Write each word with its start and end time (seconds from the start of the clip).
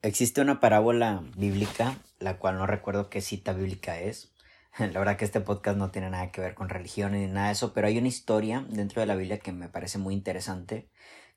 Existe 0.00 0.40
una 0.40 0.60
parábola 0.60 1.24
bíblica, 1.36 1.96
la 2.20 2.38
cual 2.38 2.56
no 2.56 2.68
recuerdo 2.68 3.10
qué 3.10 3.20
cita 3.20 3.52
bíblica 3.52 3.98
es. 3.98 4.30
La 4.78 4.96
verdad 5.00 5.16
que 5.16 5.24
este 5.24 5.40
podcast 5.40 5.76
no 5.76 5.90
tiene 5.90 6.08
nada 6.08 6.30
que 6.30 6.40
ver 6.40 6.54
con 6.54 6.68
religión 6.68 7.12
ni 7.12 7.26
nada 7.26 7.48
de 7.48 7.54
eso, 7.54 7.72
pero 7.74 7.88
hay 7.88 7.98
una 7.98 8.06
historia 8.06 8.64
dentro 8.68 9.00
de 9.00 9.06
la 9.06 9.16
Biblia 9.16 9.40
que 9.40 9.50
me 9.50 9.68
parece 9.68 9.98
muy 9.98 10.14
interesante 10.14 10.88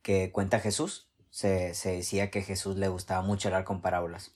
que 0.03 0.31
cuenta 0.31 0.59
Jesús. 0.59 1.09
Se, 1.31 1.73
se 1.73 1.93
decía 1.93 2.29
que 2.29 2.43
Jesús 2.43 2.77
le 2.77 2.87
gustaba 2.87 3.23
mucho 3.23 3.47
hablar 3.47 3.63
con 3.63 3.81
parábolas. 3.81 4.31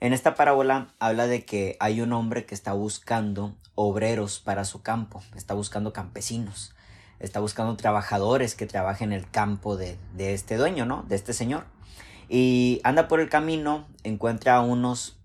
En 0.00 0.14
esta 0.14 0.34
parábola 0.34 0.96
habla 0.98 1.28
de 1.28 1.44
que 1.44 1.76
hay 1.78 2.00
un 2.00 2.12
hombre 2.12 2.46
que 2.46 2.56
está 2.56 2.72
buscando 2.72 3.56
obreros 3.76 4.40
para 4.40 4.64
su 4.64 4.82
campo, 4.82 5.22
está 5.36 5.54
buscando 5.54 5.92
campesinos, 5.92 6.74
está 7.20 7.38
buscando 7.38 7.76
trabajadores 7.76 8.56
que 8.56 8.66
trabajen 8.66 9.12
en 9.12 9.20
el 9.20 9.30
campo 9.30 9.76
de, 9.76 9.96
de 10.14 10.34
este 10.34 10.56
dueño, 10.56 10.86
¿no? 10.86 11.04
De 11.04 11.14
este 11.14 11.34
señor. 11.34 11.66
Y 12.32 12.80
anda 12.84 13.08
por 13.08 13.18
el 13.18 13.28
camino, 13.28 13.88
encuentra 14.04 14.54
a 14.54 14.60
unos 14.60 15.18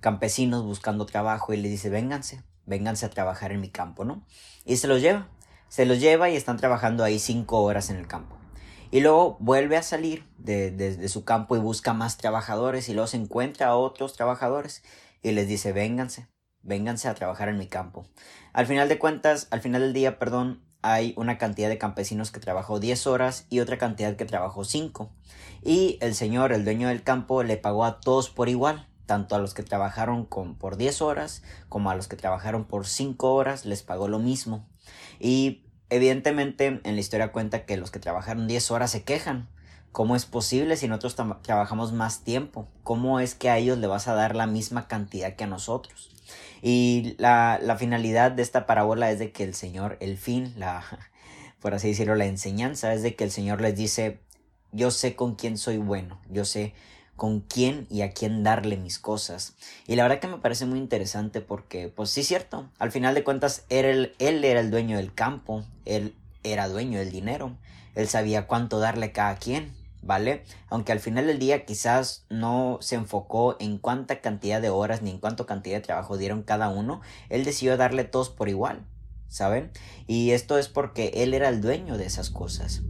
campesinos 0.00 0.64
buscando 0.64 1.04
trabajo 1.04 1.52
y 1.52 1.58
le 1.58 1.68
dice, 1.68 1.90
vénganse, 1.90 2.42
vénganse 2.64 3.04
a 3.04 3.10
trabajar 3.10 3.52
en 3.52 3.60
mi 3.60 3.68
campo, 3.68 4.06
¿no? 4.06 4.24
Y 4.64 4.78
se 4.78 4.88
los 4.88 5.02
lleva, 5.02 5.28
se 5.68 5.84
los 5.84 6.00
lleva 6.00 6.30
y 6.30 6.36
están 6.36 6.56
trabajando 6.56 7.04
ahí 7.04 7.18
cinco 7.18 7.60
horas 7.62 7.90
en 7.90 7.96
el 7.96 8.06
campo. 8.06 8.38
Y 8.90 9.00
luego 9.00 9.36
vuelve 9.40 9.76
a 9.76 9.82
salir 9.82 10.24
de, 10.38 11.06
su 11.10 11.22
campo 11.22 11.54
y 11.54 11.58
busca 11.58 11.92
más 11.92 12.16
trabajadores 12.16 12.88
y 12.88 12.94
luego 12.94 13.08
se 13.08 13.18
encuentra 13.18 13.66
a 13.66 13.76
otros 13.76 14.14
trabajadores 14.14 14.82
y 15.20 15.32
les 15.32 15.48
dice, 15.48 15.74
vénganse, 15.74 16.28
vénganse 16.62 17.08
a 17.08 17.14
trabajar 17.14 17.50
en 17.50 17.58
mi 17.58 17.66
campo. 17.66 18.06
Al 18.54 18.64
final 18.64 18.88
de 18.88 18.98
cuentas, 18.98 19.48
al 19.50 19.60
final 19.60 19.82
del 19.82 19.92
día, 19.92 20.18
perdón, 20.18 20.62
hay 20.82 21.14
una 21.16 21.38
cantidad 21.38 21.68
de 21.68 21.78
campesinos 21.78 22.30
que 22.30 22.40
trabajó 22.40 22.80
10 22.80 23.06
horas 23.06 23.46
y 23.50 23.60
otra 23.60 23.78
cantidad 23.78 24.16
que 24.16 24.24
trabajó 24.24 24.64
5. 24.64 25.10
Y 25.62 25.98
el 26.00 26.14
señor, 26.14 26.52
el 26.52 26.64
dueño 26.64 26.88
del 26.88 27.02
campo, 27.02 27.42
le 27.42 27.56
pagó 27.56 27.84
a 27.84 28.00
todos 28.00 28.30
por 28.30 28.48
igual, 28.48 28.86
tanto 29.06 29.34
a 29.34 29.38
los 29.38 29.54
que 29.54 29.62
trabajaron 29.62 30.26
por 30.26 30.76
10 30.76 31.02
horas 31.02 31.42
como 31.68 31.90
a 31.90 31.94
los 31.94 32.08
que 32.08 32.16
trabajaron 32.16 32.64
por 32.64 32.86
5 32.86 33.34
horas, 33.34 33.64
les 33.64 33.82
pagó 33.82 34.08
lo 34.08 34.18
mismo. 34.18 34.66
Y 35.18 35.64
evidentemente 35.90 36.80
en 36.84 36.94
la 36.94 37.00
historia 37.00 37.32
cuenta 37.32 37.64
que 37.64 37.76
los 37.76 37.90
que 37.90 37.98
trabajaron 37.98 38.46
10 38.46 38.70
horas 38.70 38.90
se 38.90 39.02
quejan. 39.02 39.48
¿Cómo 39.90 40.14
es 40.14 40.26
posible 40.26 40.76
si 40.76 40.86
nosotros 40.86 41.16
trabajamos 41.42 41.92
más 41.92 42.22
tiempo? 42.22 42.68
¿Cómo 42.84 43.20
es 43.20 43.34
que 43.34 43.50
a 43.50 43.56
ellos 43.56 43.78
le 43.78 43.86
vas 43.86 44.06
a 44.06 44.14
dar 44.14 44.36
la 44.36 44.46
misma 44.46 44.86
cantidad 44.86 45.34
que 45.34 45.44
a 45.44 45.48
nosotros? 45.48 46.10
Y 46.62 47.14
la, 47.18 47.58
la 47.62 47.76
finalidad 47.76 48.32
de 48.32 48.42
esta 48.42 48.66
parábola 48.66 49.10
es 49.10 49.18
de 49.18 49.32
que 49.32 49.44
el 49.44 49.54
Señor, 49.54 49.96
el 50.00 50.16
fin, 50.16 50.54
la, 50.56 50.84
por 51.60 51.74
así 51.74 51.88
decirlo, 51.88 52.14
la 52.14 52.26
enseñanza 52.26 52.92
es 52.92 53.02
de 53.02 53.14
que 53.14 53.24
el 53.24 53.30
Señor 53.30 53.60
les 53.60 53.76
dice, 53.76 54.20
yo 54.72 54.90
sé 54.90 55.16
con 55.16 55.34
quién 55.34 55.58
soy 55.58 55.78
bueno, 55.78 56.20
yo 56.30 56.44
sé 56.44 56.74
con 57.18 57.40
quién 57.40 57.86
y 57.90 58.02
a 58.02 58.12
quién 58.12 58.44
darle 58.44 58.76
mis 58.76 58.98
cosas. 58.98 59.54
Y 59.86 59.96
la 59.96 60.04
verdad 60.04 60.20
que 60.20 60.28
me 60.28 60.38
parece 60.38 60.66
muy 60.66 60.78
interesante 60.78 61.40
porque, 61.40 61.88
pues 61.88 62.10
sí 62.10 62.22
cierto, 62.22 62.70
al 62.78 62.92
final 62.92 63.14
de 63.14 63.24
cuentas 63.24 63.64
era 63.68 63.90
él 63.90 64.14
era 64.18 64.60
el 64.60 64.70
dueño 64.70 64.96
del 64.96 65.12
campo, 65.12 65.64
él 65.84 66.14
era 66.44 66.68
dueño 66.68 67.00
del 67.00 67.10
dinero, 67.10 67.56
él 67.96 68.08
sabía 68.08 68.46
cuánto 68.46 68.78
darle 68.78 69.06
a 69.06 69.12
cada 69.12 69.36
quien. 69.36 69.77
¿Vale? 70.08 70.42
Aunque 70.70 70.90
al 70.90 71.00
final 71.00 71.26
del 71.26 71.38
día 71.38 71.66
quizás 71.66 72.24
no 72.30 72.78
se 72.80 72.94
enfocó 72.94 73.58
en 73.60 73.76
cuánta 73.76 74.22
cantidad 74.22 74.62
de 74.62 74.70
horas 74.70 75.02
ni 75.02 75.10
en 75.10 75.18
cuánta 75.18 75.44
cantidad 75.44 75.76
de 75.76 75.82
trabajo 75.82 76.16
dieron 76.16 76.42
cada 76.42 76.70
uno, 76.70 77.02
él 77.28 77.44
decidió 77.44 77.76
darle 77.76 78.04
todos 78.04 78.30
por 78.30 78.48
igual, 78.48 78.86
¿saben? 79.28 79.70
Y 80.06 80.30
esto 80.30 80.56
es 80.56 80.68
porque 80.68 81.12
él 81.16 81.34
era 81.34 81.50
el 81.50 81.60
dueño 81.60 81.98
de 81.98 82.06
esas 82.06 82.30
cosas. 82.30 82.80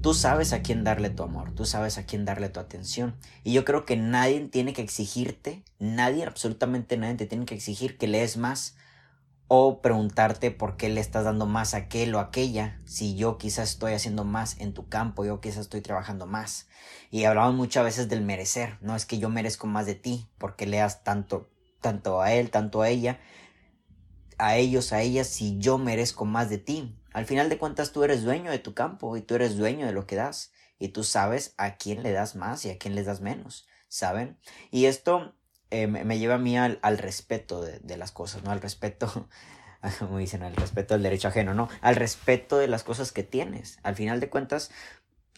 Tú 0.00 0.14
sabes 0.14 0.52
a 0.52 0.62
quién 0.62 0.84
darle 0.84 1.10
tu 1.10 1.24
amor, 1.24 1.52
tú 1.56 1.64
sabes 1.64 1.98
a 1.98 2.06
quién 2.06 2.24
darle 2.24 2.48
tu 2.48 2.60
atención. 2.60 3.16
Y 3.42 3.52
yo 3.52 3.64
creo 3.64 3.84
que 3.84 3.96
nadie 3.96 4.40
tiene 4.46 4.72
que 4.72 4.82
exigirte, 4.82 5.64
nadie, 5.80 6.24
absolutamente 6.24 6.96
nadie 6.96 7.16
te 7.16 7.26
tiene 7.26 7.46
que 7.46 7.56
exigir 7.56 7.98
que 7.98 8.06
lees 8.06 8.36
más 8.36 8.76
o 9.54 9.82
preguntarte 9.82 10.50
por 10.50 10.78
qué 10.78 10.88
le 10.88 11.02
estás 11.02 11.24
dando 11.24 11.44
más 11.44 11.74
a 11.74 11.76
aquel 11.76 12.14
o 12.14 12.20
aquella, 12.20 12.80
si 12.86 13.16
yo 13.16 13.36
quizás 13.36 13.68
estoy 13.72 13.92
haciendo 13.92 14.24
más 14.24 14.58
en 14.58 14.72
tu 14.72 14.88
campo, 14.88 15.26
yo 15.26 15.42
quizás 15.42 15.58
estoy 15.58 15.82
trabajando 15.82 16.24
más. 16.24 16.68
Y 17.10 17.24
hablamos 17.24 17.54
muchas 17.54 17.84
veces 17.84 18.08
del 18.08 18.22
merecer, 18.22 18.78
no 18.80 18.96
es 18.96 19.04
que 19.04 19.18
yo 19.18 19.28
merezco 19.28 19.66
más 19.66 19.84
de 19.84 19.94
ti, 19.94 20.26
porque 20.38 20.64
leas 20.64 21.04
tanto, 21.04 21.50
tanto 21.82 22.22
a 22.22 22.32
él, 22.32 22.50
tanto 22.50 22.80
a 22.80 22.88
ella, 22.88 23.20
a 24.38 24.56
ellos, 24.56 24.94
a 24.94 25.02
ellas, 25.02 25.26
si 25.26 25.58
yo 25.58 25.76
merezco 25.76 26.24
más 26.24 26.48
de 26.48 26.56
ti. 26.56 26.98
Al 27.12 27.26
final 27.26 27.50
de 27.50 27.58
cuentas 27.58 27.92
tú 27.92 28.04
eres 28.04 28.22
dueño 28.22 28.50
de 28.50 28.58
tu 28.58 28.72
campo 28.72 29.18
y 29.18 29.20
tú 29.20 29.34
eres 29.34 29.58
dueño 29.58 29.84
de 29.84 29.92
lo 29.92 30.06
que 30.06 30.16
das 30.16 30.52
y 30.78 30.88
tú 30.88 31.04
sabes 31.04 31.52
a 31.58 31.76
quién 31.76 32.02
le 32.02 32.12
das 32.12 32.36
más 32.36 32.64
y 32.64 32.70
a 32.70 32.78
quién 32.78 32.94
le 32.94 33.04
das 33.04 33.20
menos, 33.20 33.66
¿saben? 33.88 34.38
Y 34.70 34.86
esto 34.86 35.34
eh, 35.72 35.86
me, 35.86 36.18
lleva 36.18 36.34
a 36.34 36.38
mí 36.38 36.58
al, 36.58 36.78
respeto 36.98 37.62
de, 37.62 37.96
las 37.96 38.12
cosas, 38.12 38.42
¿no? 38.44 38.50
Al 38.50 38.60
respeto, 38.60 39.26
como 39.98 40.18
dicen, 40.18 40.42
al 40.42 40.54
respeto 40.54 40.92
del 40.92 41.02
derecho 41.02 41.28
ajeno, 41.28 41.54
¿no? 41.54 41.70
Al 41.80 41.96
respeto 41.96 42.58
de 42.58 42.68
las 42.68 42.84
cosas 42.84 43.10
que 43.10 43.22
tienes. 43.22 43.78
Al 43.82 43.96
final 43.96 44.20
de 44.20 44.28
cuentas, 44.28 44.70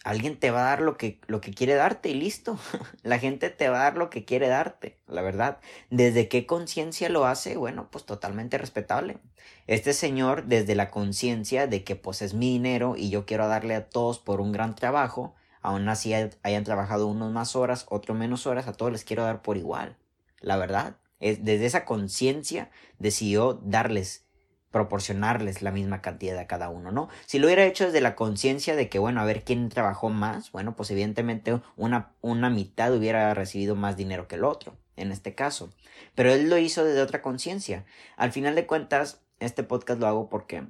alguien 0.03 0.37
te 0.37 0.51
va 0.51 0.59
a 0.59 0.69
dar 0.71 0.81
lo 0.81 0.97
que, 0.97 1.21
lo 1.27 1.39
que 1.39 1.53
quiere 1.53 1.75
darte 1.75 2.09
y 2.09 2.15
listo. 2.15 2.59
La 3.03 3.17
gente 3.17 3.49
te 3.49 3.69
va 3.69 3.79
a 3.79 3.83
dar 3.83 3.95
lo 3.95 4.09
que 4.09 4.25
quiere 4.25 4.49
darte, 4.49 4.99
la 5.07 5.21
verdad. 5.21 5.59
¿Desde 5.89 6.27
qué 6.27 6.45
conciencia 6.45 7.07
lo 7.07 7.25
hace? 7.25 7.55
Bueno, 7.55 7.87
pues 7.89 8.05
totalmente 8.05 8.57
respetable. 8.57 9.19
Este 9.67 9.93
señor, 9.93 10.47
desde 10.47 10.75
la 10.75 10.91
conciencia 10.91 11.65
de 11.65 11.85
que 11.85 11.95
pues 11.95 12.21
es 12.21 12.33
mi 12.33 12.51
dinero 12.51 12.95
y 12.97 13.09
yo 13.09 13.25
quiero 13.25 13.47
darle 13.47 13.73
a 13.75 13.87
todos 13.87 14.19
por 14.19 14.41
un 14.41 14.51
gran 14.51 14.75
trabajo, 14.75 15.33
aún 15.61 15.87
así 15.87 16.13
hayan 16.13 16.63
trabajado 16.65 17.07
unos 17.07 17.31
más 17.31 17.55
horas, 17.55 17.85
otros 17.87 18.17
menos 18.17 18.45
horas, 18.47 18.67
a 18.67 18.73
todos 18.73 18.91
les 18.91 19.05
quiero 19.05 19.23
dar 19.23 19.41
por 19.41 19.55
igual 19.55 19.95
la 20.41 20.57
verdad. 20.57 20.97
Es, 21.19 21.43
desde 21.43 21.65
esa 21.65 21.85
conciencia 21.85 22.69
decidió 22.99 23.53
darles, 23.63 24.25
proporcionarles 24.71 25.61
la 25.61 25.71
misma 25.71 26.01
cantidad 26.01 26.37
a 26.37 26.47
cada 26.47 26.69
uno, 26.69 26.91
¿no? 26.91 27.07
Si 27.25 27.39
lo 27.39 27.47
hubiera 27.47 27.65
hecho 27.65 27.85
desde 27.85 28.01
la 28.01 28.15
conciencia 28.15 28.75
de 28.75 28.89
que, 28.89 28.99
bueno, 28.99 29.21
a 29.21 29.25
ver 29.25 29.43
quién 29.43 29.69
trabajó 29.69 30.09
más, 30.09 30.51
bueno, 30.51 30.75
pues 30.75 30.91
evidentemente 30.91 31.61
una, 31.77 32.11
una 32.21 32.49
mitad 32.49 32.93
hubiera 32.93 33.33
recibido 33.33 33.75
más 33.75 33.95
dinero 33.95 34.27
que 34.27 34.35
el 34.35 34.43
otro, 34.43 34.77
en 34.97 35.11
este 35.11 35.33
caso. 35.33 35.73
Pero 36.13 36.33
él 36.33 36.49
lo 36.49 36.57
hizo 36.57 36.83
desde 36.83 37.01
otra 37.01 37.21
conciencia. 37.21 37.85
Al 38.17 38.31
final 38.31 38.55
de 38.55 38.65
cuentas, 38.65 39.21
este 39.39 39.63
podcast 39.63 39.99
lo 39.99 40.07
hago 40.07 40.29
porque 40.29 40.65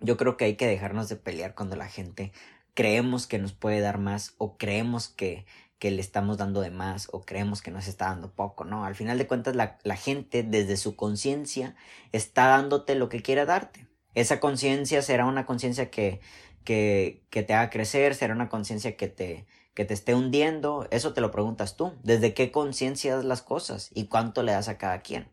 yo 0.00 0.16
creo 0.16 0.36
que 0.36 0.44
hay 0.44 0.56
que 0.56 0.66
dejarnos 0.66 1.08
de 1.08 1.16
pelear 1.16 1.54
cuando 1.54 1.76
la 1.76 1.88
gente 1.88 2.32
creemos 2.78 3.26
que 3.26 3.40
nos 3.40 3.52
puede 3.54 3.80
dar 3.80 3.98
más 3.98 4.36
o 4.38 4.56
creemos 4.56 5.08
que 5.08 5.46
que 5.78 5.90
le 5.90 6.00
estamos 6.00 6.38
dando 6.38 6.60
de 6.60 6.70
más 6.70 7.08
o 7.12 7.22
creemos 7.22 7.62
que 7.62 7.70
nos 7.70 7.86
está 7.86 8.06
dando 8.06 8.30
poco, 8.30 8.64
¿no? 8.64 8.84
Al 8.84 8.94
final 8.94 9.18
de 9.18 9.26
cuentas 9.26 9.54
la, 9.54 9.78
la 9.84 9.96
gente 9.96 10.42
desde 10.42 10.76
su 10.76 10.96
conciencia 10.96 11.76
está 12.12 12.48
dándote 12.48 12.94
lo 12.94 13.08
que 13.08 13.22
quiere 13.22 13.44
darte. 13.44 13.86
Esa 14.14 14.40
conciencia 14.40 15.02
será 15.02 15.26
una 15.26 15.46
conciencia 15.46 15.90
que, 15.90 16.20
que, 16.64 17.22
que 17.30 17.42
te 17.42 17.54
haga 17.54 17.70
crecer, 17.70 18.14
será 18.14 18.34
una 18.34 18.48
conciencia 18.48 18.96
que 18.96 19.08
te, 19.08 19.46
que 19.74 19.84
te 19.84 19.94
esté 19.94 20.14
hundiendo, 20.14 20.88
eso 20.90 21.12
te 21.12 21.20
lo 21.20 21.30
preguntas 21.30 21.76
tú. 21.76 21.92
¿Desde 22.02 22.34
qué 22.34 22.50
conciencia 22.50 23.14
das 23.14 23.24
las 23.24 23.42
cosas 23.42 23.90
y 23.94 24.06
cuánto 24.06 24.42
le 24.42 24.52
das 24.52 24.68
a 24.68 24.78
cada 24.78 25.00
quien? 25.02 25.28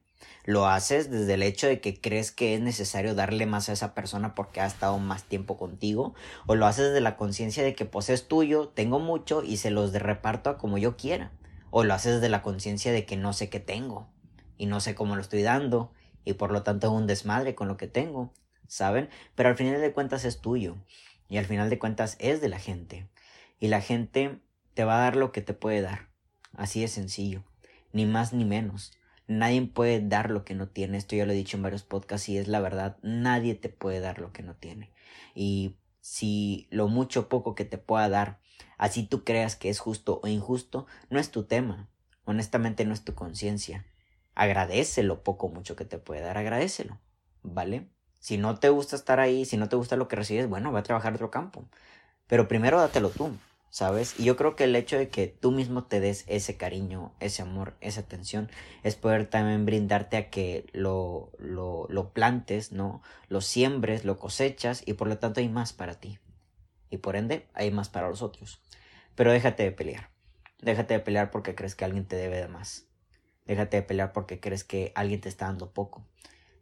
Lo 0.46 0.68
haces 0.68 1.10
desde 1.10 1.34
el 1.34 1.44
hecho 1.44 1.68
de 1.68 1.82
que 1.82 2.00
crees 2.00 2.32
que 2.32 2.56
es 2.56 2.62
necesario 2.62 3.16
darle 3.16 3.46
más 3.46 3.68
a 3.68 3.74
esa 3.74 3.94
persona 3.94 4.36
porque 4.36 4.62
ha 4.62 4.66
estado 4.66 5.00
más 5.00 5.24
tiempo 5.24 5.58
contigo. 5.58 6.14
O 6.46 6.56
lo 6.56 6.66
haces 6.68 6.88
desde 6.88 7.02
la 7.02 7.18
conciencia 7.18 7.64
de 7.64 7.74
que 7.74 7.86
pues 7.86 8.10
es 8.10 8.28
tuyo, 8.28 8.68
tengo 8.68 9.00
mucho 9.00 9.44
y 9.44 9.58
se 9.58 9.72
los 9.72 9.92
reparto 9.94 10.50
a 10.50 10.58
como 10.58 10.78
yo 10.78 10.98
quiera. 10.98 11.32
O 11.72 11.84
lo 11.84 11.94
haces 11.94 12.16
desde 12.16 12.30
la 12.30 12.44
conciencia 12.44 12.92
de 12.92 13.06
que 13.06 13.18
no 13.18 13.34
sé 13.34 13.50
qué 13.50 13.60
tengo 13.60 14.08
y 14.58 14.68
no 14.68 14.80
sé 14.80 14.96
cómo 14.96 15.16
lo 15.16 15.22
estoy 15.22 15.42
dando 15.42 15.92
y 16.24 16.34
por 16.34 16.52
lo 16.52 16.64
tanto 16.64 16.88
es 16.88 16.94
un 16.94 17.08
desmadre 17.08 17.56
con 17.56 17.68
lo 17.68 17.78
que 17.78 17.88
tengo. 17.88 18.32
¿Saben? 18.68 19.10
Pero 19.36 19.50
al 19.50 19.56
final 19.56 19.80
de 19.80 19.94
cuentas 19.94 20.26
es 20.26 20.42
tuyo 20.42 20.76
y 21.28 21.38
al 21.38 21.46
final 21.46 21.70
de 21.70 21.80
cuentas 21.80 22.18
es 22.20 22.42
de 22.42 22.50
la 22.50 22.60
gente. 22.60 23.08
Y 23.60 23.68
la 23.68 23.82
gente 23.82 24.40
te 24.74 24.84
va 24.84 24.98
a 24.98 25.02
dar 25.02 25.16
lo 25.16 25.32
que 25.32 25.42
te 25.42 25.54
puede 25.54 25.82
dar. 25.82 26.10
Así 26.54 26.82
de 26.82 26.88
sencillo. 26.88 27.44
Ni 27.94 28.06
más 28.06 28.34
ni 28.34 28.46
menos. 28.46 28.92
Nadie 29.28 29.62
puede 29.66 30.02
dar 30.02 30.30
lo 30.30 30.46
que 30.46 30.54
no 30.54 30.68
tiene. 30.68 30.98
Esto 30.98 31.16
ya 31.16 31.26
lo 31.26 31.32
he 31.32 31.36
dicho 31.36 31.58
en 31.58 31.64
varios 31.64 31.84
podcasts 31.84 32.30
y 32.30 32.38
es 32.38 32.48
la 32.48 32.60
verdad. 32.60 32.98
Nadie 33.02 33.56
te 33.56 33.70
puede 33.70 34.00
dar 34.00 34.20
lo 34.20 34.32
que 34.32 34.44
no 34.44 34.56
tiene. 34.56 34.92
Y 35.34 35.76
si 36.02 36.68
lo 36.70 36.88
mucho 36.88 37.22
o 37.22 37.30
poco 37.30 37.56
que 37.56 37.66
te 37.66 37.78
pueda 37.78 38.08
dar, 38.10 38.40
así 38.78 39.04
tú 39.04 39.24
creas 39.24 39.56
que 39.56 39.70
es 39.70 39.80
justo 39.80 40.20
o 40.24 40.28
injusto, 40.28 40.86
no 41.10 41.20
es 41.20 41.32
tu 41.32 41.44
tema. 41.44 41.90
Honestamente 42.26 42.86
no 42.86 42.94
es 42.94 43.04
tu 43.04 43.16
conciencia. 43.16 43.86
Agradece 44.36 45.02
lo 45.02 45.24
poco 45.24 45.48
o 45.48 45.50
mucho 45.50 45.76
que 45.76 45.86
te 45.86 45.98
puede 45.98 46.22
dar. 46.22 46.38
Agradecelo. 46.38 47.00
¿Vale? 47.42 47.90
Si 48.20 48.38
no 48.38 48.60
te 48.60 48.70
gusta 48.70 48.96
estar 48.96 49.20
ahí, 49.20 49.46
si 49.46 49.58
no 49.58 49.70
te 49.70 49.76
gusta 49.76 49.96
lo 49.96 50.08
que 50.08 50.16
recibes, 50.16 50.50
bueno, 50.50 50.72
va 50.72 50.80
a 50.80 50.84
trabajar 50.84 51.14
otro 51.14 51.32
campo. 51.32 51.68
Pero 52.28 52.48
primero 52.48 52.80
dátelo 52.80 53.10
tú. 53.10 53.32
¿Sabes? 53.76 54.18
Y 54.18 54.24
yo 54.24 54.38
creo 54.38 54.56
que 54.56 54.64
el 54.64 54.76
hecho 54.78 54.98
de 54.98 55.10
que 55.10 55.28
tú 55.28 55.52
mismo 55.52 55.84
te 55.84 56.00
des 56.00 56.24
ese 56.28 56.56
cariño, 56.56 57.12
ese 57.20 57.42
amor, 57.42 57.76
esa 57.82 58.00
atención, 58.00 58.50
es 58.84 58.96
poder 58.96 59.30
también 59.30 59.66
brindarte 59.66 60.16
a 60.16 60.30
que 60.30 60.66
lo, 60.72 61.34
lo, 61.40 61.86
lo 61.90 62.14
plantes, 62.14 62.72
¿no? 62.72 63.02
Lo 63.28 63.42
siembres, 63.42 64.06
lo 64.06 64.18
cosechas 64.18 64.82
y 64.86 64.94
por 64.94 65.10
lo 65.10 65.18
tanto 65.18 65.42
hay 65.42 65.50
más 65.50 65.74
para 65.74 66.00
ti. 66.00 66.20
Y 66.90 67.00
por 67.00 67.18
ende 67.18 67.48
hay 67.54 67.70
más 67.70 67.90
para 67.90 68.08
los 68.08 68.22
otros. 68.22 68.62
Pero 69.14 69.34
déjate 69.34 69.64
de 69.64 69.74
pelear. 69.74 70.10
Déjate 70.62 70.94
de 70.94 71.02
pelear 71.02 71.30
porque 71.30 71.54
crees 71.54 71.76
que 71.76 71.84
alguien 71.84 72.06
te 72.06 72.16
debe 72.16 72.38
de 72.38 72.48
más. 72.48 72.88
Déjate 73.46 73.76
de 73.76 73.84
pelear 73.84 74.14
porque 74.14 74.40
crees 74.40 74.64
que 74.64 74.94
alguien 74.96 75.20
te 75.20 75.28
está 75.28 75.48
dando 75.48 75.74
poco. 75.74 76.08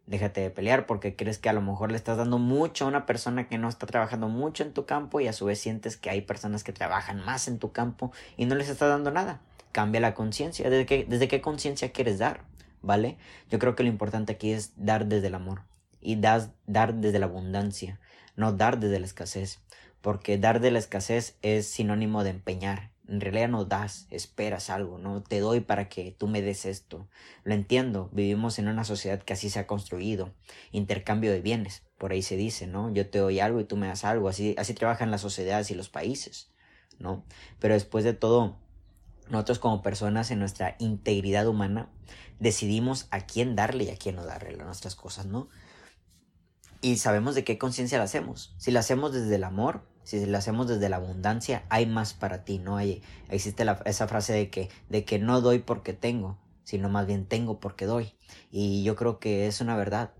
Déjate 0.06 0.42
de 0.42 0.50
pelear 0.50 0.86
porque 0.86 1.16
crees 1.16 1.38
que 1.38 1.48
a 1.48 1.54
lo 1.54 1.62
mejor 1.62 1.90
le 1.90 1.96
estás 1.96 2.18
dando 2.18 2.38
mucho 2.38 2.84
a 2.84 2.88
una 2.88 3.06
persona 3.06 3.48
que 3.48 3.56
no 3.56 3.68
está 3.68 3.86
trabajando 3.86 4.28
mucho 4.28 4.62
en 4.62 4.74
tu 4.74 4.84
campo 4.84 5.20
y 5.20 5.28
a 5.28 5.32
su 5.32 5.46
vez 5.46 5.58
sientes 5.58 5.96
que 5.96 6.10
hay 6.10 6.20
personas 6.20 6.62
que 6.62 6.72
trabajan 6.72 7.24
más 7.24 7.48
en 7.48 7.58
tu 7.58 7.72
campo 7.72 8.12
y 8.36 8.44
no 8.44 8.54
les 8.54 8.68
estás 8.68 8.90
dando 8.90 9.10
nada. 9.10 9.40
Cambia 9.72 10.00
la 10.00 10.14
conciencia. 10.14 10.68
¿Desde 10.68 10.84
qué, 10.84 11.06
desde 11.08 11.28
qué 11.28 11.40
conciencia 11.40 11.92
quieres 11.92 12.18
dar? 12.18 12.42
¿Vale? 12.82 13.16
Yo 13.50 13.58
creo 13.58 13.74
que 13.74 13.82
lo 13.82 13.88
importante 13.88 14.32
aquí 14.32 14.50
es 14.50 14.72
dar 14.76 15.06
desde 15.06 15.28
el 15.28 15.34
amor 15.34 15.62
y 16.02 16.16
dar 16.16 16.94
desde 16.94 17.18
la 17.18 17.26
abundancia, 17.26 17.98
no 18.36 18.52
dar 18.52 18.78
desde 18.78 19.00
la 19.00 19.06
escasez, 19.06 19.60
porque 20.02 20.36
dar 20.36 20.60
de 20.60 20.70
la 20.70 20.78
escasez 20.78 21.38
es 21.40 21.66
sinónimo 21.66 22.24
de 22.24 22.30
empeñar. 22.30 22.93
En 23.06 23.20
realidad 23.20 23.48
no 23.48 23.66
das, 23.66 24.06
esperas 24.10 24.70
algo, 24.70 24.96
no 24.98 25.22
te 25.22 25.40
doy 25.40 25.60
para 25.60 25.88
que 25.90 26.10
tú 26.12 26.26
me 26.26 26.40
des 26.40 26.64
esto. 26.64 27.06
Lo 27.42 27.52
entiendo, 27.52 28.08
vivimos 28.12 28.58
en 28.58 28.68
una 28.68 28.84
sociedad 28.84 29.22
que 29.22 29.34
así 29.34 29.50
se 29.50 29.58
ha 29.58 29.66
construido, 29.66 30.32
intercambio 30.72 31.30
de 31.30 31.42
bienes, 31.42 31.82
por 31.98 32.12
ahí 32.12 32.22
se 32.22 32.36
dice, 32.36 32.66
¿no? 32.66 32.92
Yo 32.92 33.08
te 33.10 33.18
doy 33.18 33.40
algo 33.40 33.60
y 33.60 33.64
tú 33.64 33.76
me 33.76 33.88
das 33.88 34.04
algo, 34.04 34.28
así, 34.28 34.54
así 34.58 34.72
trabajan 34.72 35.10
las 35.10 35.20
sociedades 35.20 35.70
y 35.70 35.74
los 35.74 35.90
países, 35.90 36.50
¿no? 36.98 37.24
Pero 37.58 37.74
después 37.74 38.04
de 38.04 38.14
todo, 38.14 38.56
nosotros 39.28 39.58
como 39.58 39.82
personas 39.82 40.30
en 40.30 40.38
nuestra 40.38 40.76
integridad 40.78 41.46
humana 41.46 41.90
decidimos 42.40 43.06
a 43.10 43.20
quién 43.20 43.56
darle 43.56 43.84
y 43.84 43.90
a 43.90 43.96
quién 43.96 44.16
no 44.16 44.24
darle 44.24 44.56
nuestras 44.56 44.94
cosas, 44.94 45.26
¿no? 45.26 45.48
Y 46.80 46.96
sabemos 46.96 47.34
de 47.34 47.44
qué 47.44 47.56
conciencia 47.56 47.98
la 47.98 48.04
hacemos. 48.04 48.54
Si 48.58 48.70
la 48.70 48.80
hacemos 48.80 49.12
desde 49.12 49.36
el 49.36 49.44
amor, 49.44 49.86
si 50.04 50.24
la 50.26 50.38
hacemos 50.38 50.68
desde 50.68 50.88
la 50.88 50.96
abundancia, 50.96 51.64
hay 51.70 51.86
más 51.86 52.14
para 52.14 52.44
ti, 52.44 52.58
¿no? 52.58 52.76
Hay, 52.76 53.02
existe 53.28 53.64
esa 53.86 54.06
frase 54.06 54.32
de 54.32 54.50
que, 54.50 54.68
de 54.88 55.04
que 55.04 55.18
no 55.18 55.40
doy 55.40 55.58
porque 55.58 55.92
tengo, 55.94 56.38
sino 56.62 56.88
más 56.88 57.06
bien 57.06 57.26
tengo 57.26 57.58
porque 57.58 57.86
doy. 57.86 58.14
Y 58.50 58.84
yo 58.84 58.96
creo 58.96 59.18
que 59.18 59.46
es 59.46 59.60
una 59.60 59.76
verdad. 59.76 60.12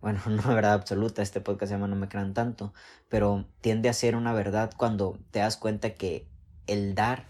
Bueno, 0.00 0.20
no 0.26 0.34
una 0.34 0.54
verdad 0.54 0.74
absoluta, 0.74 1.22
este 1.22 1.40
podcast 1.40 1.70
se 1.70 1.76
llama 1.76 1.88
No 1.88 1.96
me 1.96 2.08
crean 2.08 2.34
tanto, 2.34 2.74
pero 3.08 3.46
tiende 3.60 3.88
a 3.88 3.94
ser 3.94 4.16
una 4.16 4.32
verdad 4.32 4.72
cuando 4.76 5.18
te 5.30 5.38
das 5.38 5.56
cuenta 5.56 5.94
que 5.94 6.28
el 6.66 6.94
dar, 6.94 7.26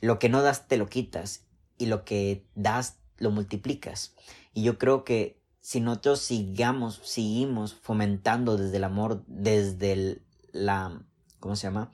lo 0.00 0.18
que 0.18 0.28
no 0.28 0.42
das 0.42 0.68
te 0.68 0.76
lo 0.76 0.88
quitas 0.88 1.46
y 1.76 1.86
lo 1.86 2.04
que 2.04 2.46
das 2.54 2.98
lo 3.18 3.30
multiplicas. 3.30 4.14
Y 4.52 4.62
yo 4.62 4.78
creo 4.78 5.04
que 5.04 5.42
si 5.60 5.80
nosotros 5.80 6.20
sigamos, 6.20 7.00
seguimos 7.02 7.74
fomentando 7.74 8.56
desde 8.56 8.76
el 8.76 8.84
amor, 8.84 9.24
desde 9.26 10.22
la, 10.54 11.04
¿cómo 11.40 11.56
se 11.56 11.66
llama? 11.66 11.90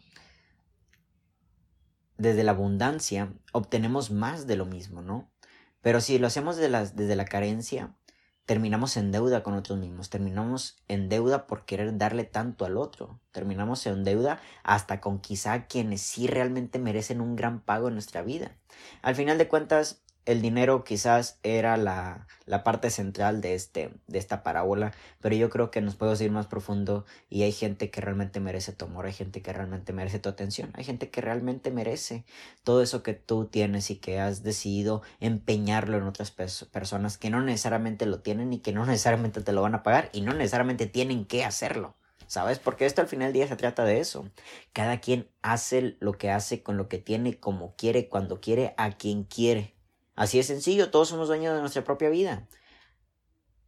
Desde 2.17 2.45
la 2.45 2.53
abundancia, 2.53 3.33
obtenemos 3.53 4.11
más 4.11 4.47
de 4.47 4.57
lo 4.57 4.67
mismo, 4.67 5.03
¿no? 5.03 5.33
Pero 5.81 6.01
si 6.01 6.19
lo 6.19 6.27
hacemos 6.27 6.57
desde 6.57 6.69
la, 6.69 6.85
desde 6.85 7.17
la 7.17 7.25
carencia, 7.25 7.97
terminamos 8.45 8.97
en 8.99 9.12
deuda 9.12 9.43
con 9.43 9.55
nosotros 9.55 9.79
mismos, 9.79 10.11
terminamos 10.11 10.77
en 10.89 11.09
deuda 11.09 11.47
por 11.47 11.65
querer 11.65 11.97
darle 11.97 12.25
tanto 12.25 12.67
al 12.67 12.77
otro, 12.77 13.21
terminamos 13.31 13.87
en 13.87 14.05
deuda 14.05 14.41
hasta 14.63 15.01
con 15.01 15.21
quizá 15.21 15.67
quienes 15.67 16.03
sí 16.03 16.27
realmente 16.27 16.79
merecen 16.79 17.23
un 17.23 17.37
gran 17.37 17.63
pago 17.65 17.89
en 17.89 17.95
nuestra 17.95 18.21
vida. 18.23 18.59
Al 19.01 19.15
final 19.15 19.39
de 19.39 19.49
cuentas, 19.49 20.03
el 20.26 20.43
dinero 20.43 20.84
quizás 20.84 21.38
era 21.43 21.76
la, 21.76 22.26
la, 22.46 22.62
parte 22.62 22.90
central 22.90 23.40
de, 23.40 23.55
este, 23.55 23.90
de 24.06 24.19
esta 24.19 24.43
parábola, 24.43 24.93
pero 25.20 25.34
yo 25.34 25.50
creo 25.50 25.70
que 25.70 25.81
nos 25.81 25.96
podemos 25.96 26.20
ir 26.20 26.31
más 26.31 26.46
profundo 26.46 27.05
y 27.28 27.43
hay 27.43 27.52
gente 27.52 27.90
que 27.90 28.00
realmente 28.00 28.40
merece 28.40 28.72
tu 28.72 28.84
amor, 28.84 29.06
hay 29.06 29.12
gente 29.12 29.43
que 29.43 29.52
realmente 29.52 29.93
merece 29.93 30.19
tu 30.19 30.28
atención, 30.28 30.70
hay 30.75 30.84
gente 30.84 31.11
que 31.11 31.20
realmente 31.20 31.70
merece 31.70 32.25
todo 32.62 32.82
eso 32.82 33.02
que 33.02 33.14
tú 33.14 33.46
tienes 33.46 33.90
y 33.90 33.96
que 33.96 34.20
has 34.20 34.43
decidido 34.43 35.02
empeñarlo 35.20 35.96
en 35.96 36.05
otras 36.05 36.31
personas 36.31 37.19
que 37.19 37.31
no 37.31 37.40
necesariamente 37.40 38.06
lo 38.06 38.20
tienen 38.20 38.52
y 38.52 38.61
que 38.61 38.72
no 38.72 38.87
necesariamente 38.87 39.40
te 39.40 39.52
lo 39.52 39.62
van 39.62 39.75
a 39.75 39.82
pagar 39.82 40.11
y 40.12 40.20
no 40.20 40.32
necesariamente 40.32 40.87
tienen 40.87 41.25
que 41.25 41.44
hacerlo. 41.44 41.94
¿Sabes? 42.26 42.61
Porque 42.61 42.87
esto 42.87 43.00
al 43.00 43.08
final 43.08 43.32
del 43.32 43.32
día 43.32 43.49
se 43.49 43.56
trata 43.56 43.84
de 43.84 43.99
eso. 43.99 44.31
Cada 44.72 45.00
quien 45.00 45.28
hace 45.43 45.96
lo 45.99 46.12
que 46.12 46.31
hace 46.31 46.62
con 46.62 46.76
lo 46.76 46.88
que 46.88 46.99
tiene, 46.99 47.40
como 47.40 47.75
quiere, 47.75 48.08
cuando 48.08 48.40
quiere, 48.40 48.72
a 48.76 48.93
quien 48.93 49.25
quiere. 49.25 49.75
Así 50.20 50.37
de 50.37 50.43
sencillo, 50.43 50.90
todos 50.90 51.08
somos 51.08 51.28
dueños 51.28 51.55
de 51.55 51.61
nuestra 51.61 51.82
propia 51.82 52.11
vida. 52.11 52.46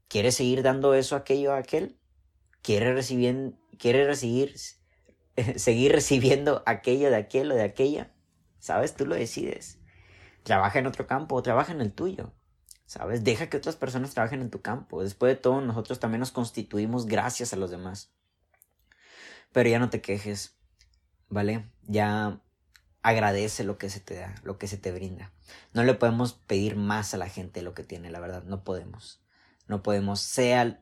¿Quieres 0.06 0.34
seguir 0.34 0.62
dando 0.62 0.92
eso, 0.92 1.16
aquello, 1.16 1.54
a 1.54 1.56
aquel? 1.56 1.98
¿Quieres 2.60 2.92
recibir, 2.92 3.54
quiere 3.78 4.04
recibir, 4.04 4.54
seguir 5.56 5.92
recibiendo 5.92 6.62
aquello 6.66 7.08
de 7.08 7.16
aquel 7.16 7.50
o 7.52 7.54
de 7.54 7.62
aquella? 7.62 8.12
¿Sabes? 8.58 8.94
Tú 8.94 9.06
lo 9.06 9.14
decides. 9.14 9.78
Trabaja 10.42 10.78
en 10.78 10.86
otro 10.86 11.06
campo 11.06 11.36
o 11.36 11.42
trabaja 11.42 11.72
en 11.72 11.80
el 11.80 11.94
tuyo. 11.94 12.34
¿Sabes? 12.84 13.24
Deja 13.24 13.48
que 13.48 13.56
otras 13.56 13.76
personas 13.76 14.12
trabajen 14.12 14.42
en 14.42 14.50
tu 14.50 14.60
campo. 14.60 15.02
Después 15.02 15.34
de 15.34 15.40
todo, 15.40 15.62
nosotros 15.62 16.00
también 16.00 16.20
nos 16.20 16.32
constituimos 16.32 17.06
gracias 17.06 17.54
a 17.54 17.56
los 17.56 17.70
demás. 17.70 18.12
Pero 19.52 19.70
ya 19.70 19.78
no 19.78 19.88
te 19.88 20.02
quejes, 20.02 20.58
¿vale? 21.30 21.72
Ya 21.84 22.42
agradece 23.02 23.64
lo 23.64 23.78
que 23.78 23.90
se 23.90 24.00
te 24.00 24.14
da, 24.14 24.34
lo 24.44 24.58
que 24.58 24.68
se 24.68 24.78
te 24.78 24.92
brinda. 24.92 25.32
No 25.72 25.82
le 25.82 25.94
podemos 25.94 26.34
pedir 26.34 26.76
más 26.76 27.14
a 27.14 27.18
la 27.18 27.28
gente 27.28 27.62
lo 27.62 27.74
que 27.74 27.84
tiene, 27.84 28.10
la 28.10 28.20
verdad, 28.20 28.44
no 28.44 28.64
podemos. 28.64 29.20
No 29.68 29.82
podemos, 29.82 30.20
sea 30.20 30.80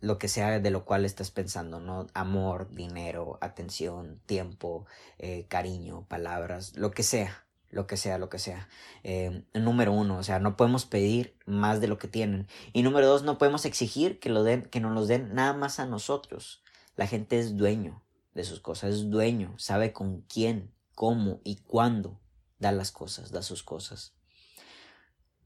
lo 0.00 0.18
que 0.18 0.28
sea 0.28 0.60
de 0.60 0.70
lo 0.70 0.84
cual 0.84 1.04
estás 1.04 1.30
pensando, 1.30 1.80
¿no? 1.80 2.06
Amor, 2.12 2.70
dinero, 2.70 3.38
atención, 3.40 4.20
tiempo, 4.26 4.86
eh, 5.18 5.46
cariño, 5.48 6.04
palabras, 6.08 6.76
lo 6.76 6.90
que 6.90 7.02
sea, 7.02 7.46
lo 7.70 7.86
que 7.86 7.96
sea, 7.96 8.18
lo 8.18 8.28
que 8.28 8.38
sea. 8.38 8.68
Eh, 9.02 9.44
número 9.54 9.92
uno, 9.92 10.18
o 10.18 10.22
sea, 10.22 10.40
no 10.40 10.58
podemos 10.58 10.84
pedir 10.84 11.38
más 11.46 11.80
de 11.80 11.88
lo 11.88 11.98
que 11.98 12.08
tienen. 12.08 12.48
Y 12.74 12.82
número 12.82 13.06
dos, 13.06 13.22
no 13.22 13.38
podemos 13.38 13.64
exigir 13.64 14.20
que 14.20 14.28
lo 14.28 14.42
den, 14.42 14.64
que 14.64 14.80
nos 14.80 14.92
los 14.92 15.08
den 15.08 15.34
nada 15.34 15.54
más 15.54 15.80
a 15.80 15.86
nosotros. 15.86 16.62
La 16.96 17.06
gente 17.06 17.38
es 17.38 17.56
dueño 17.56 18.02
de 18.34 18.44
sus 18.44 18.60
cosas, 18.60 18.94
es 18.94 19.10
dueño, 19.10 19.54
sabe 19.58 19.92
con 19.94 20.20
quién 20.22 20.73
cómo 20.94 21.40
y 21.44 21.56
cuándo 21.56 22.20
da 22.58 22.72
las 22.72 22.92
cosas, 22.92 23.30
da 23.30 23.42
sus 23.42 23.62
cosas. 23.62 24.14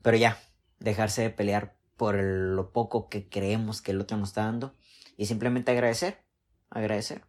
Pero 0.03 0.17
ya, 0.17 0.39
dejarse 0.79 1.23
de 1.23 1.31
pelear 1.31 1.77
por 1.97 2.17
lo 2.17 2.73
poco 2.73 3.09
que 3.09 3.29
creemos 3.29 3.83
que 3.83 3.91
el 3.91 4.01
otro 4.01 4.17
nos 4.17 4.31
está 4.31 4.45
dando 4.45 4.77
y 5.17 5.27
simplemente 5.27 5.73
agradecer, 5.73 6.23
agradecer. 6.71 7.25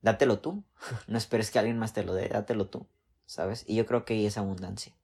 Dátelo 0.00 0.40
tú, 0.40 0.64
no 1.06 1.18
esperes 1.18 1.50
que 1.50 1.58
alguien 1.58 1.78
más 1.78 1.92
te 1.92 2.04
lo 2.04 2.14
dé, 2.14 2.28
dátelo 2.28 2.68
tú, 2.68 2.88
¿sabes? 3.26 3.64
Y 3.66 3.76
yo 3.76 3.86
creo 3.86 4.04
que 4.04 4.14
ahí 4.14 4.26
es 4.26 4.38
abundancia. 4.38 4.96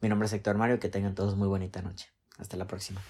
Mi 0.00 0.08
nombre 0.08 0.26
es 0.26 0.32
Héctor 0.32 0.56
Mario, 0.56 0.78
que 0.78 0.88
tengan 0.88 1.14
todos 1.14 1.36
muy 1.36 1.48
bonita 1.48 1.80
noche. 1.80 2.08
Hasta 2.38 2.56
la 2.56 2.66
próxima. 2.66 3.00